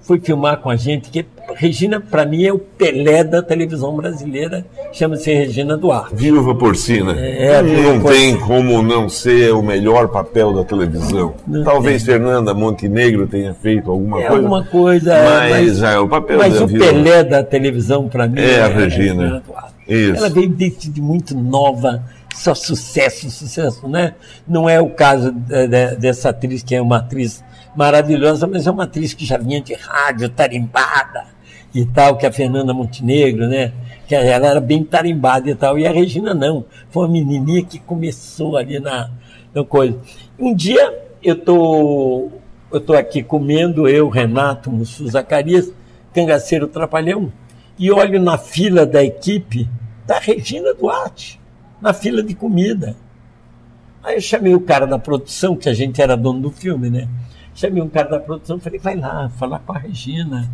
[0.02, 4.66] foi filmar com a gente, que Regina, para mim, é o Pelé da televisão brasileira,
[4.94, 6.16] chama-se Regina Duarte.
[6.16, 7.12] Viúva porcina.
[7.20, 11.34] É, a viúva não tem como não ser o melhor papel da televisão.
[11.46, 14.36] Não Talvez Fernanda Montenegro tenha feito alguma É coisa.
[14.44, 15.14] alguma coisa.
[15.50, 18.68] Mas, é, o papel mas da o viúva- Pelé da televisão, para mim, É a
[18.68, 19.44] Regina.
[19.46, 19.74] Duarte.
[19.88, 20.18] Isso.
[20.18, 22.02] Ela veio desde de muito nova,
[22.34, 24.14] só sucesso, sucesso, né?
[24.48, 27.44] Não é o caso de- de- dessa atriz, que é uma atriz
[27.75, 31.25] maravilhosa, mas é uma atriz que já vinha de rádio, tarimbada
[31.73, 33.71] e tal, que é a Fernanda Montenegro, né?
[34.07, 35.79] Que ela era bem tarimbada e tal.
[35.79, 36.65] E a Regina não.
[36.89, 39.10] Foi uma menininha que começou ali na,
[39.53, 39.97] na coisa.
[40.38, 42.29] Um dia eu tô,
[42.71, 45.71] eu tô aqui comendo, eu, Renato, Mussu, Zacarias,
[46.13, 47.31] cangaceiro trapalhão,
[47.77, 49.67] e olho na fila da equipe
[50.05, 51.39] da Regina Duarte,
[51.79, 52.95] na fila de comida.
[54.03, 57.07] Aí eu chamei o cara da produção, que a gente era dono do filme, né?
[57.54, 60.50] Chamei um cara da produção, falei, vai lá, falar com a Regina,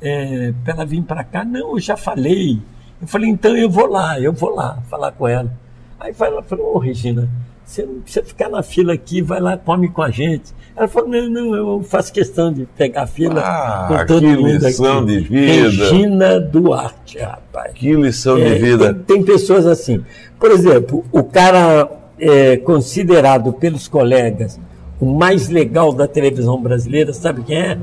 [0.00, 1.44] é, para ela vir para cá.
[1.44, 2.60] Não, eu já falei.
[3.00, 5.50] Eu falei, então eu vou lá, eu vou lá falar com ela.
[5.98, 7.28] Aí vai lá, falou, ô Regina,
[7.64, 10.52] você não precisa ficar na fila aqui, vai lá, come com a gente.
[10.76, 14.36] Ela falou, não, não, eu faço questão de pegar a fila Ah, com todo que
[14.36, 15.06] mundo lição aqui.
[15.06, 15.68] de vida.
[15.68, 17.72] Regina Duarte, rapaz.
[17.74, 18.94] Que lição É, de vida.
[18.94, 20.02] Tem, tem pessoas assim.
[20.40, 21.88] Por exemplo, o cara
[22.18, 24.58] é considerado pelos colegas
[25.02, 27.78] o mais legal da televisão brasileira, sabe quem é?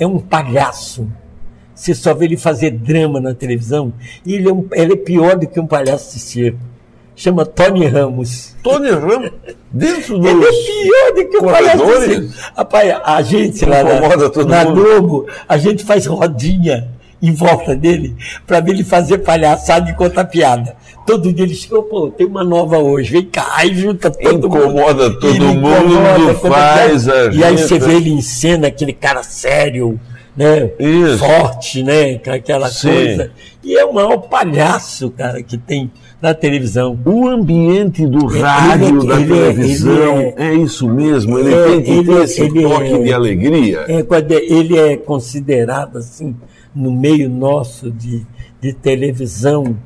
[0.00, 1.06] É um palhaço.
[1.74, 3.92] Você só vê ele fazer drama na televisão
[4.24, 6.58] e ele é, um- ele é pior do que um palhaço de circo.
[7.14, 8.56] Chama Tony Ramos.
[8.62, 9.30] Tony Ramos,
[9.70, 10.30] dentro dos...
[10.30, 10.50] Ele é
[10.82, 12.34] pior do que o palhaço.
[12.56, 14.00] Rapaz, a gente lá na,
[14.46, 14.64] na.
[14.64, 16.88] Globo, a gente faz rodinha
[17.28, 18.14] em volta dele
[18.46, 20.76] para ver ele fazer palhaçada e contar piada.
[21.06, 24.56] Todo dia ele chega, pô, tem uma nova hoje, vem cá, aí junta todo mundo.
[24.58, 27.30] Incomoda todo Ele mundo, faz é é?
[27.32, 30.00] E aí você vê ele em cena, aquele cara sério,
[30.34, 30.70] né?
[30.78, 31.18] Isso.
[31.18, 32.14] Forte, né?
[32.18, 32.88] Com aquela Sim.
[32.90, 33.30] coisa.
[33.62, 35.90] E é o maior palhaço, cara, que tem
[36.22, 36.98] na televisão.
[37.04, 41.54] O ambiente do Ele é- rádio, da ele é- televisão, ele é, isso mesmo, ele
[41.54, 43.84] É, tem que ele ter é- esse ele toque é- de alegria.
[43.88, 44.02] É,
[44.50, 46.34] ele é considerado assim,
[46.74, 48.26] no meio nosso de,
[48.60, 49.78] de televisão,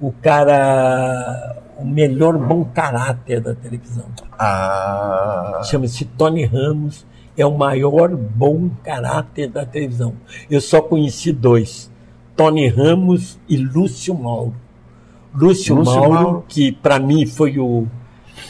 [0.00, 4.06] o cara, o melhor bom caráter da televisão.
[4.38, 7.06] Ah, Chama-se Tony Ramos,
[7.36, 10.14] é o maior bom caráter da televisão.
[10.50, 11.90] Eu só conheci dois,
[12.36, 14.54] Tony Ramos e Lúcio Mauro.
[15.34, 16.44] Lúcio, Lúcio Mauro, Mauro.
[16.48, 17.86] que para mim foi o,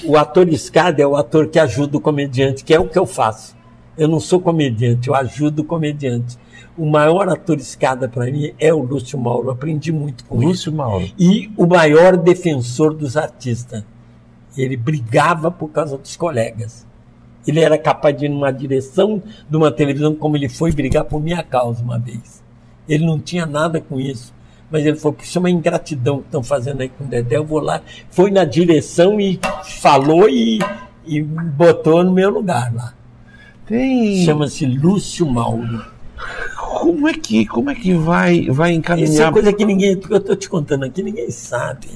[0.04, 3.06] o ator escada, é o ator que ajuda o comediante, que é o que eu
[3.06, 3.56] faço.
[3.98, 6.38] Eu não sou comediante, eu ajudo o comediante.
[6.76, 9.50] O maior ator escada para mim é o Lúcio Mauro.
[9.50, 11.08] Aprendi muito com ele Lúcio Mauro.
[11.18, 13.82] e o maior defensor dos artistas.
[14.56, 16.86] Ele brigava por causa dos colegas.
[17.46, 21.22] Ele era capaz de ir numa direção de uma televisão como ele foi brigar por
[21.22, 22.42] minha causa uma vez.
[22.88, 24.34] Ele não tinha nada com isso.
[24.70, 27.44] Mas ele falou, isso é uma ingratidão que estão fazendo aí com o Dedé, eu
[27.44, 27.82] vou lá.
[28.10, 30.58] Foi na direção e falou e,
[31.06, 32.92] e botou no meu lugar lá.
[33.64, 34.24] Tem.
[34.24, 35.95] Chama-se Lúcio Mauro.
[36.86, 39.32] Como é que, como é que vai, vai Isso é encaminhar?
[39.32, 41.88] coisa que ninguém, eu estou te contando aqui, ninguém sabe.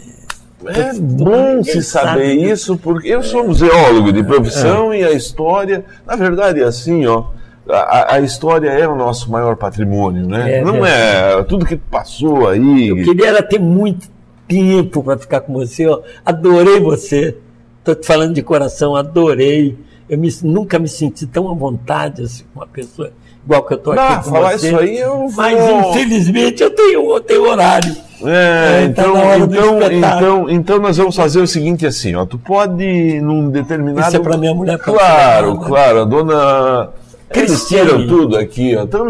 [0.67, 6.17] É bom se saber isso, porque eu sou museólogo de profissão e a história, na
[6.17, 7.25] verdade, é assim, ó.
[7.69, 10.59] A, a história é o nosso maior patrimônio, né?
[10.59, 12.89] É Não é tudo que passou aí.
[12.89, 14.09] Eu queria era ter muito
[14.49, 15.87] tempo para ficar com você.
[15.87, 16.01] Ó.
[16.27, 17.37] Adorei você.
[17.79, 19.79] Estou te falando de coração, adorei.
[20.09, 23.13] Eu me- nunca me senti tão à vontade assim, com uma pessoa
[23.45, 24.69] igual que eu estou aqui Ah, com falar você.
[24.69, 27.97] isso aí eu vou- Mas infelizmente eu tenho, eu tenho horário.
[28.23, 32.37] É, É, tá então, então, então, então nós vamos fazer o seguinte assim, ó, tu
[32.39, 35.61] pode num determinado Isso é pra minha mulher, Claro, né?
[35.67, 36.89] claro, a dona
[37.35, 37.89] eles Cristiane.
[37.91, 38.83] tiram tudo aqui, ó.
[38.83, 39.07] Então,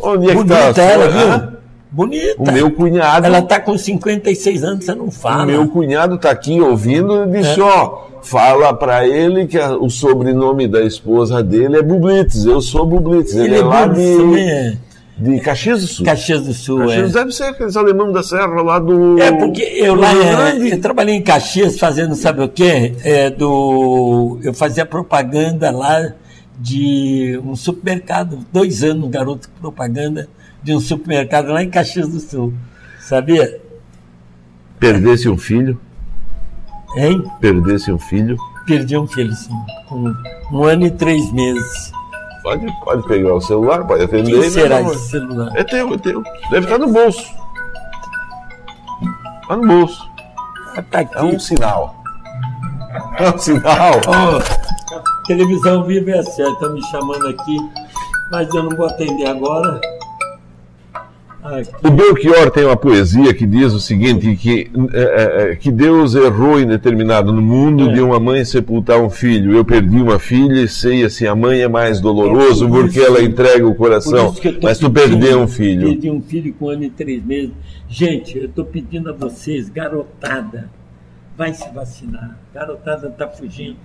[0.00, 1.58] onde é que Bonita tá a sua- ela, viu?
[1.90, 2.34] Bonita.
[2.38, 5.44] O meu cunhado, Ela está com 56 anos, você não fala.
[5.44, 7.40] o meu cunhado tá aqui ouvindo e É.
[7.40, 12.60] disse, ó, fala pra ele que a- o sobrenome da esposa dele é Bublitz, eu
[12.60, 14.78] sou Bublitz, ele, Ele é é lá de, também.
[15.16, 16.04] de Caxias do Sul.
[16.04, 17.18] Caxias do Sul, Caxias é.
[17.20, 19.18] deve ser aqueles alemão da serra lá do...
[19.18, 22.92] É porque eu lá é, eu trabalhei em Caxias fazendo sabe o quê?
[23.02, 26.12] É, do, eu fazia propaganda lá
[26.60, 30.28] de um supermercado, dois anos, garoto propaganda
[30.62, 32.52] de um supermercado lá em Caxias do Sul.
[33.00, 33.60] Sabia?
[34.78, 35.80] Perdesse um filho,
[36.96, 37.24] Hein?
[37.40, 39.50] perdesse um filho, Perdi um filho, sim,
[39.88, 40.14] com
[40.52, 41.90] um ano e três meses.
[42.42, 44.30] pode, pode pegar o celular, pode atender.
[44.30, 45.50] Quem e será não- esse celular?
[45.56, 46.22] É teu, é teu.
[46.50, 47.24] Deve estar no bolso.
[49.42, 50.10] Está no bolso.
[50.76, 51.16] Ah, Tá aqui.
[51.16, 52.02] É um sinal.
[53.18, 53.94] É um sinal.
[54.06, 54.40] Ó,
[55.26, 57.56] televisão viva é certo, estão me chamando aqui,
[58.30, 59.80] mas eu não vou atender agora.
[61.84, 66.58] O Belchior tem uma poesia que diz o seguinte: que, é, é, que Deus errou
[66.60, 67.92] em determinado no mundo É.
[67.92, 69.54] de uma mãe sepultar um filho.
[69.56, 72.98] Eu perdi uma filha e sei assim, a mãe é mais doloroso É por porque
[72.98, 74.34] isso- ela entrega o coração.
[74.44, 75.88] eu Mas tu perdeu um filho.
[75.88, 77.52] Perdi um filho com um ano e três meses.
[77.88, 80.68] Gente, eu estou pedindo a vocês, garotada,
[81.36, 82.36] vai se vacinar.
[82.52, 83.76] Garotada está fugindo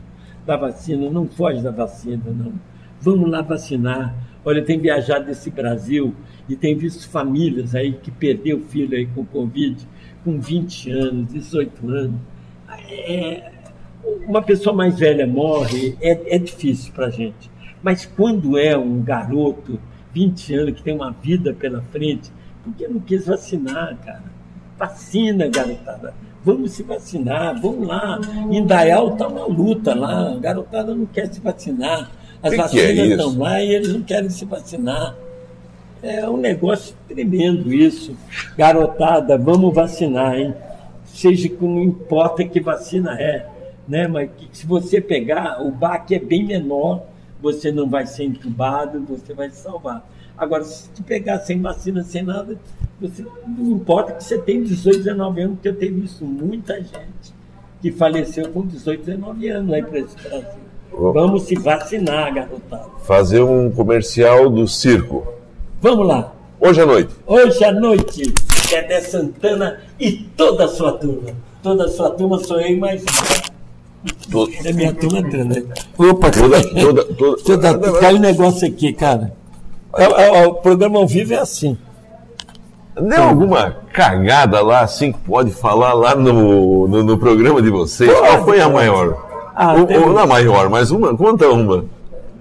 [0.45, 2.51] da vacina, não foge da vacina, não.
[2.99, 4.13] Vamos lá vacinar.
[4.45, 6.13] Olha, tem viajado desse Brasil
[6.49, 9.87] e tem visto famílias aí que perdeu filho aí com Covid,
[10.23, 12.19] com 20 anos, 18 anos.
[12.89, 13.51] É,
[14.27, 17.49] uma pessoa mais velha morre, é, é difícil para a gente.
[17.81, 19.79] Mas quando é um garoto,
[20.13, 22.31] 20 anos, que tem uma vida pela frente,
[22.63, 24.23] por que não quis vacinar, cara?
[24.77, 26.13] Vacina, garotada.
[26.43, 28.19] Vamos se vacinar, vamos lá.
[28.51, 32.11] Indaial está uma luta lá, a garotada não quer se vacinar.
[32.43, 35.15] As Que que é vacinas estão lá e eles não querem se vacinar.
[36.01, 38.13] É um negócio tremendo isso.
[38.57, 40.53] Garotada, vamos vacinar, hein?
[41.05, 43.47] Seja que não importa que vacina é,
[43.87, 44.05] né?
[44.07, 47.03] Mas que se você pegar, o baque é bem menor,
[47.41, 50.05] você não vai ser entubado, você vai se salvar.
[50.37, 52.57] Agora, se tu pegar sem vacina, sem nada,
[52.99, 57.33] você, não importa que você tem 18, 19 anos, porque eu tenho visto muita gente
[57.81, 60.63] que faleceu com 18, 19 anos aí para esse Brasil.
[60.97, 62.85] Vamos se vacinar, garotada.
[63.03, 65.25] Fazer um comercial do circo.
[65.81, 66.31] Vamos lá.
[66.59, 67.13] Hoje à noite.
[67.27, 68.33] Hoje à noite,
[68.69, 71.31] Dedé Santana e toda a sua turma.
[71.61, 74.31] Toda a sua turma sou eu e mais um.
[74.31, 75.67] To- É minha turma entrando.
[75.97, 77.37] Opa, Toda, toda, toda,
[77.77, 79.33] toda, caiu um negócio aqui, cara.
[79.97, 80.03] É,
[80.41, 81.77] é, o programa ao vivo é assim.
[82.99, 88.11] Deu alguma cagada lá, assim, que pode falar lá no, no, no programa de vocês?
[88.11, 89.32] Qual foi a maior?
[89.55, 91.85] Ah, ou, teve- ou não a maior, mas uma, conta uma.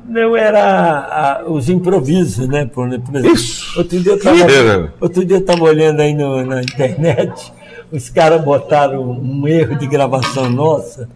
[0.09, 2.64] Não era a- os improvisos, né?
[2.66, 3.79] Por, por exemplo, Isso.
[3.79, 7.53] Outro dia eu estava outro dia eu tava olhando aí no- na internet,
[7.90, 11.09] os caras botaram um erro de gravação nossa,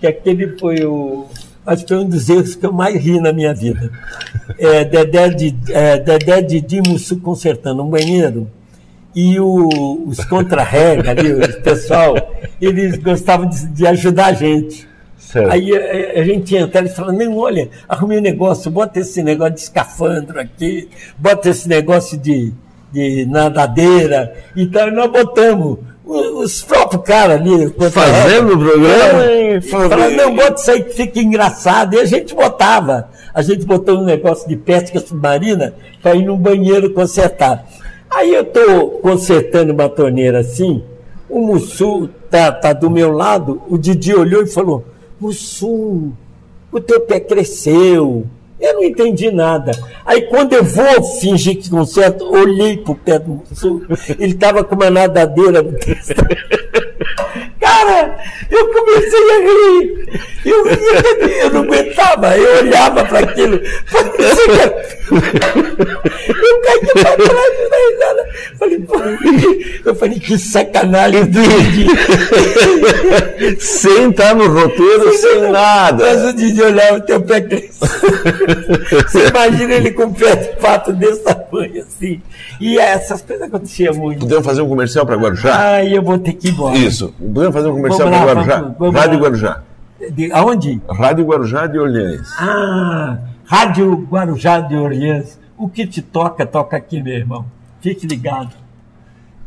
[0.00, 1.26] que aquele foi o.
[1.66, 3.90] Acho que foi um dos erros que eu mais ri na minha vida.
[4.58, 8.48] É, Dedé, de, é, Dedé de Dimusso consertando um banheiro.
[9.14, 12.14] E o- os contra-rega ali, o pessoal,
[12.60, 14.86] eles gostavam de, de ajudar a gente.
[15.28, 15.52] Certo.
[15.52, 19.52] Aí a, a gente entra e fala, não, olha, arrumei um negócio, bota esse negócio
[19.52, 20.88] de escafandro aqui,
[21.18, 22.50] bota esse negócio de,
[22.90, 25.80] de nadadeira e tal, e nós botamos.
[26.02, 27.70] Os próprios caras ali.
[27.90, 29.24] Fazendo o programa?
[29.24, 31.92] É, fala, não, bota isso aí que fica engraçado.
[31.96, 33.10] E a gente botava.
[33.34, 37.68] A gente botou um negócio de pesca submarina para ir num banheiro consertar.
[38.08, 40.82] Aí eu estou consertando uma torneira assim,
[41.28, 44.86] o Mussu tá, tá do meu lado, o Didi olhou e falou,
[45.20, 46.12] Mussu,
[46.70, 48.26] o teu pé cresceu.
[48.60, 49.72] Eu não entendi nada.
[50.04, 53.86] Aí quando eu vou fingir que conserto, olhei pro pé do Mussu,
[54.18, 55.64] ele estava com uma nadadeira.
[57.60, 58.16] Cara,
[58.50, 60.08] eu comecei a rir.
[60.46, 63.60] Eu, ria, eu não aguentava, eu olhava para aquilo.
[63.90, 65.16] parecia que- Eu
[66.60, 68.22] caí para trás da risada.
[68.58, 68.94] Falei, pô,
[69.84, 71.22] Eu falei, que sacanagem.
[73.58, 76.04] sem estar no roteiro, sem nada.
[76.06, 77.78] Mas o Didi olhava o teu pé crescer.
[79.08, 82.20] Você imagina ele com o pé de pato desse tamanho assim.
[82.60, 84.20] E essas coisas aconteciam muito.
[84.20, 85.56] Podemos fazer um comercial para Guarujá?
[85.76, 86.76] Ah, eu vou ter que ir embora.
[86.76, 87.14] Isso.
[87.18, 88.60] Podemos fazer um comercial para Guarujá?
[88.60, 89.20] Vamos, vamos Rádio lá.
[89.20, 89.62] Guarujá.
[90.10, 90.80] De, aonde?
[90.88, 92.28] Rádio Guarujá de Orleans.
[92.38, 95.38] Ah, Rádio Guarujá de Orleans.
[95.56, 97.44] O que te toca, toca aqui, meu irmão.
[97.80, 98.54] Fique ligado.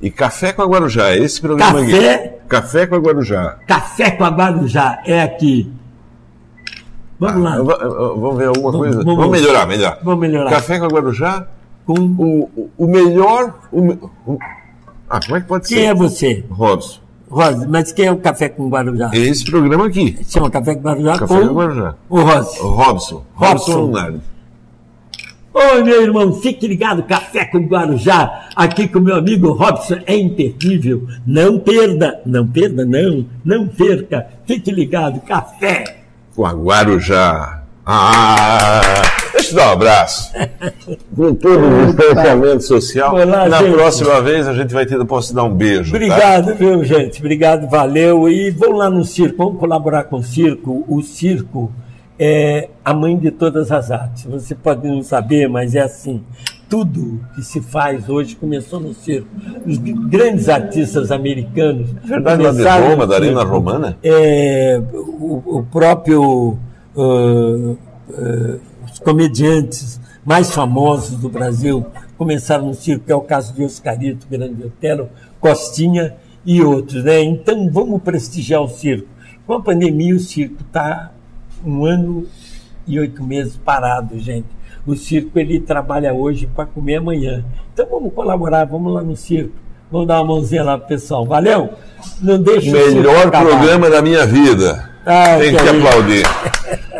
[0.01, 2.47] E Café com a Guarujá, esse programa Café, aqui.
[2.47, 3.57] Café com a Guarujá.
[3.67, 5.71] Café com a Guarujá, é aqui.
[7.19, 7.63] Vamos ah, lá.
[7.63, 9.03] Vamos ver alguma vamos, coisa?
[9.03, 9.99] Vamos, vamos, melhorar, melhor.
[10.01, 10.49] Vamos melhorar.
[10.49, 11.47] Café com a Guarujá,
[11.85, 13.59] com o, o melhor.
[13.71, 13.91] O,
[14.25, 14.39] o,
[15.07, 15.83] ah, como é que pode quem ser?
[15.83, 16.45] Quem é você?
[16.49, 16.99] Robson.
[17.31, 19.09] Rosa, mas quem é o Café com Guarujá?
[19.13, 20.17] Esse programa aqui.
[20.27, 21.47] Chama Café com Guarujá Café com...
[21.47, 21.95] com Guarujá.
[22.09, 22.63] O Robson.
[22.63, 23.25] O Robson.
[23.33, 24.21] Robson Lunardi.
[25.53, 31.07] Oi, meu irmão, fique ligado, Café com Guarujá, aqui com meu amigo Robson, é imperdível.
[31.25, 34.27] Não perda, não perda, não, não perca.
[34.45, 36.03] Fique ligado, Café.
[36.35, 37.63] Com a Guarujá.
[37.85, 38.81] Ah,
[39.41, 40.33] deixa eu dar um abraço.
[41.15, 43.15] Com todo o distanciamento social.
[43.15, 43.73] Olá, Na gente.
[43.73, 45.91] próxima vez a gente vai ter, posso dar um beijo.
[45.91, 45.97] Tá?
[45.97, 46.53] Obrigado, tá?
[46.53, 47.19] viu, gente?
[47.19, 48.29] Obrigado, valeu.
[48.29, 50.85] E vamos lá no circo, vamos colaborar com o circo.
[50.87, 51.71] O circo
[52.19, 54.25] é a mãe de todas as artes.
[54.25, 56.23] Você pode não saber, mas é assim.
[56.69, 59.27] Tudo que se faz hoje começou no circo.
[59.65, 61.89] Os grandes artistas americanos.
[62.05, 63.97] É verdade, lá de Roma, da Arena Romana?
[64.01, 66.57] É, o, o próprio.
[66.95, 67.77] Uh,
[68.09, 71.85] uh, os comediantes mais famosos do Brasil
[72.17, 75.09] começaram no circo, que é o caso de Oscarito, Grande Otelo,
[75.39, 76.15] Costinha
[76.45, 77.03] e outros.
[77.03, 77.21] Né?
[77.21, 79.07] Então vamos prestigiar o circo.
[79.45, 81.11] Com a pandemia, o circo está
[81.65, 82.27] um ano
[82.87, 84.47] e oito meses parado, gente.
[84.85, 87.43] O circo ele trabalha hoje para comer amanhã.
[87.73, 89.53] Então vamos colaborar, vamos lá no circo.
[89.91, 91.25] Vamos dar uma mãozinha lá pro pessoal.
[91.25, 91.73] Valeu?
[92.21, 94.89] Não deixa Melhor programa da minha vida.
[95.05, 96.23] Ah, Tem que, que aplaudir.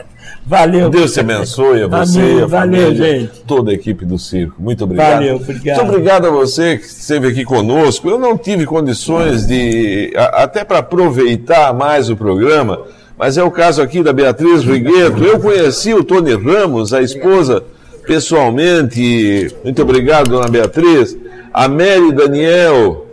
[0.45, 0.89] Valeu.
[0.89, 3.43] Deus te abençoe a você e a Valeu, família, gente.
[3.45, 4.55] toda a equipe do circo.
[4.59, 5.13] Muito obrigado.
[5.13, 5.77] Valeu, obrigado.
[5.77, 8.09] Muito obrigado a você que esteve aqui conosco.
[8.09, 12.81] Eu não tive condições de, até para aproveitar mais o programa,
[13.17, 15.23] mas é o caso aqui da Beatriz Rigueto.
[15.23, 17.63] Eu conheci o Tony Ramos, a esposa,
[18.07, 19.55] pessoalmente.
[19.63, 21.15] Muito obrigado, dona Beatriz.
[21.53, 23.05] A Mary Daniel.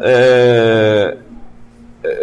[0.00, 1.16] É...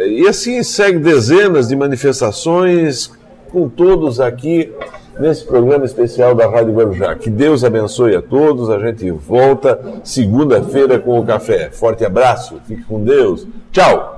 [0.08, 3.12] E assim segue dezenas de manifestações
[3.56, 4.70] com todos aqui
[5.18, 7.16] nesse programa especial da Rádio Guarujá.
[7.16, 8.70] Que Deus abençoe a todos.
[8.70, 11.70] A gente volta segunda-feira com o café.
[11.72, 13.48] Forte abraço, fique com Deus.
[13.72, 14.15] Tchau!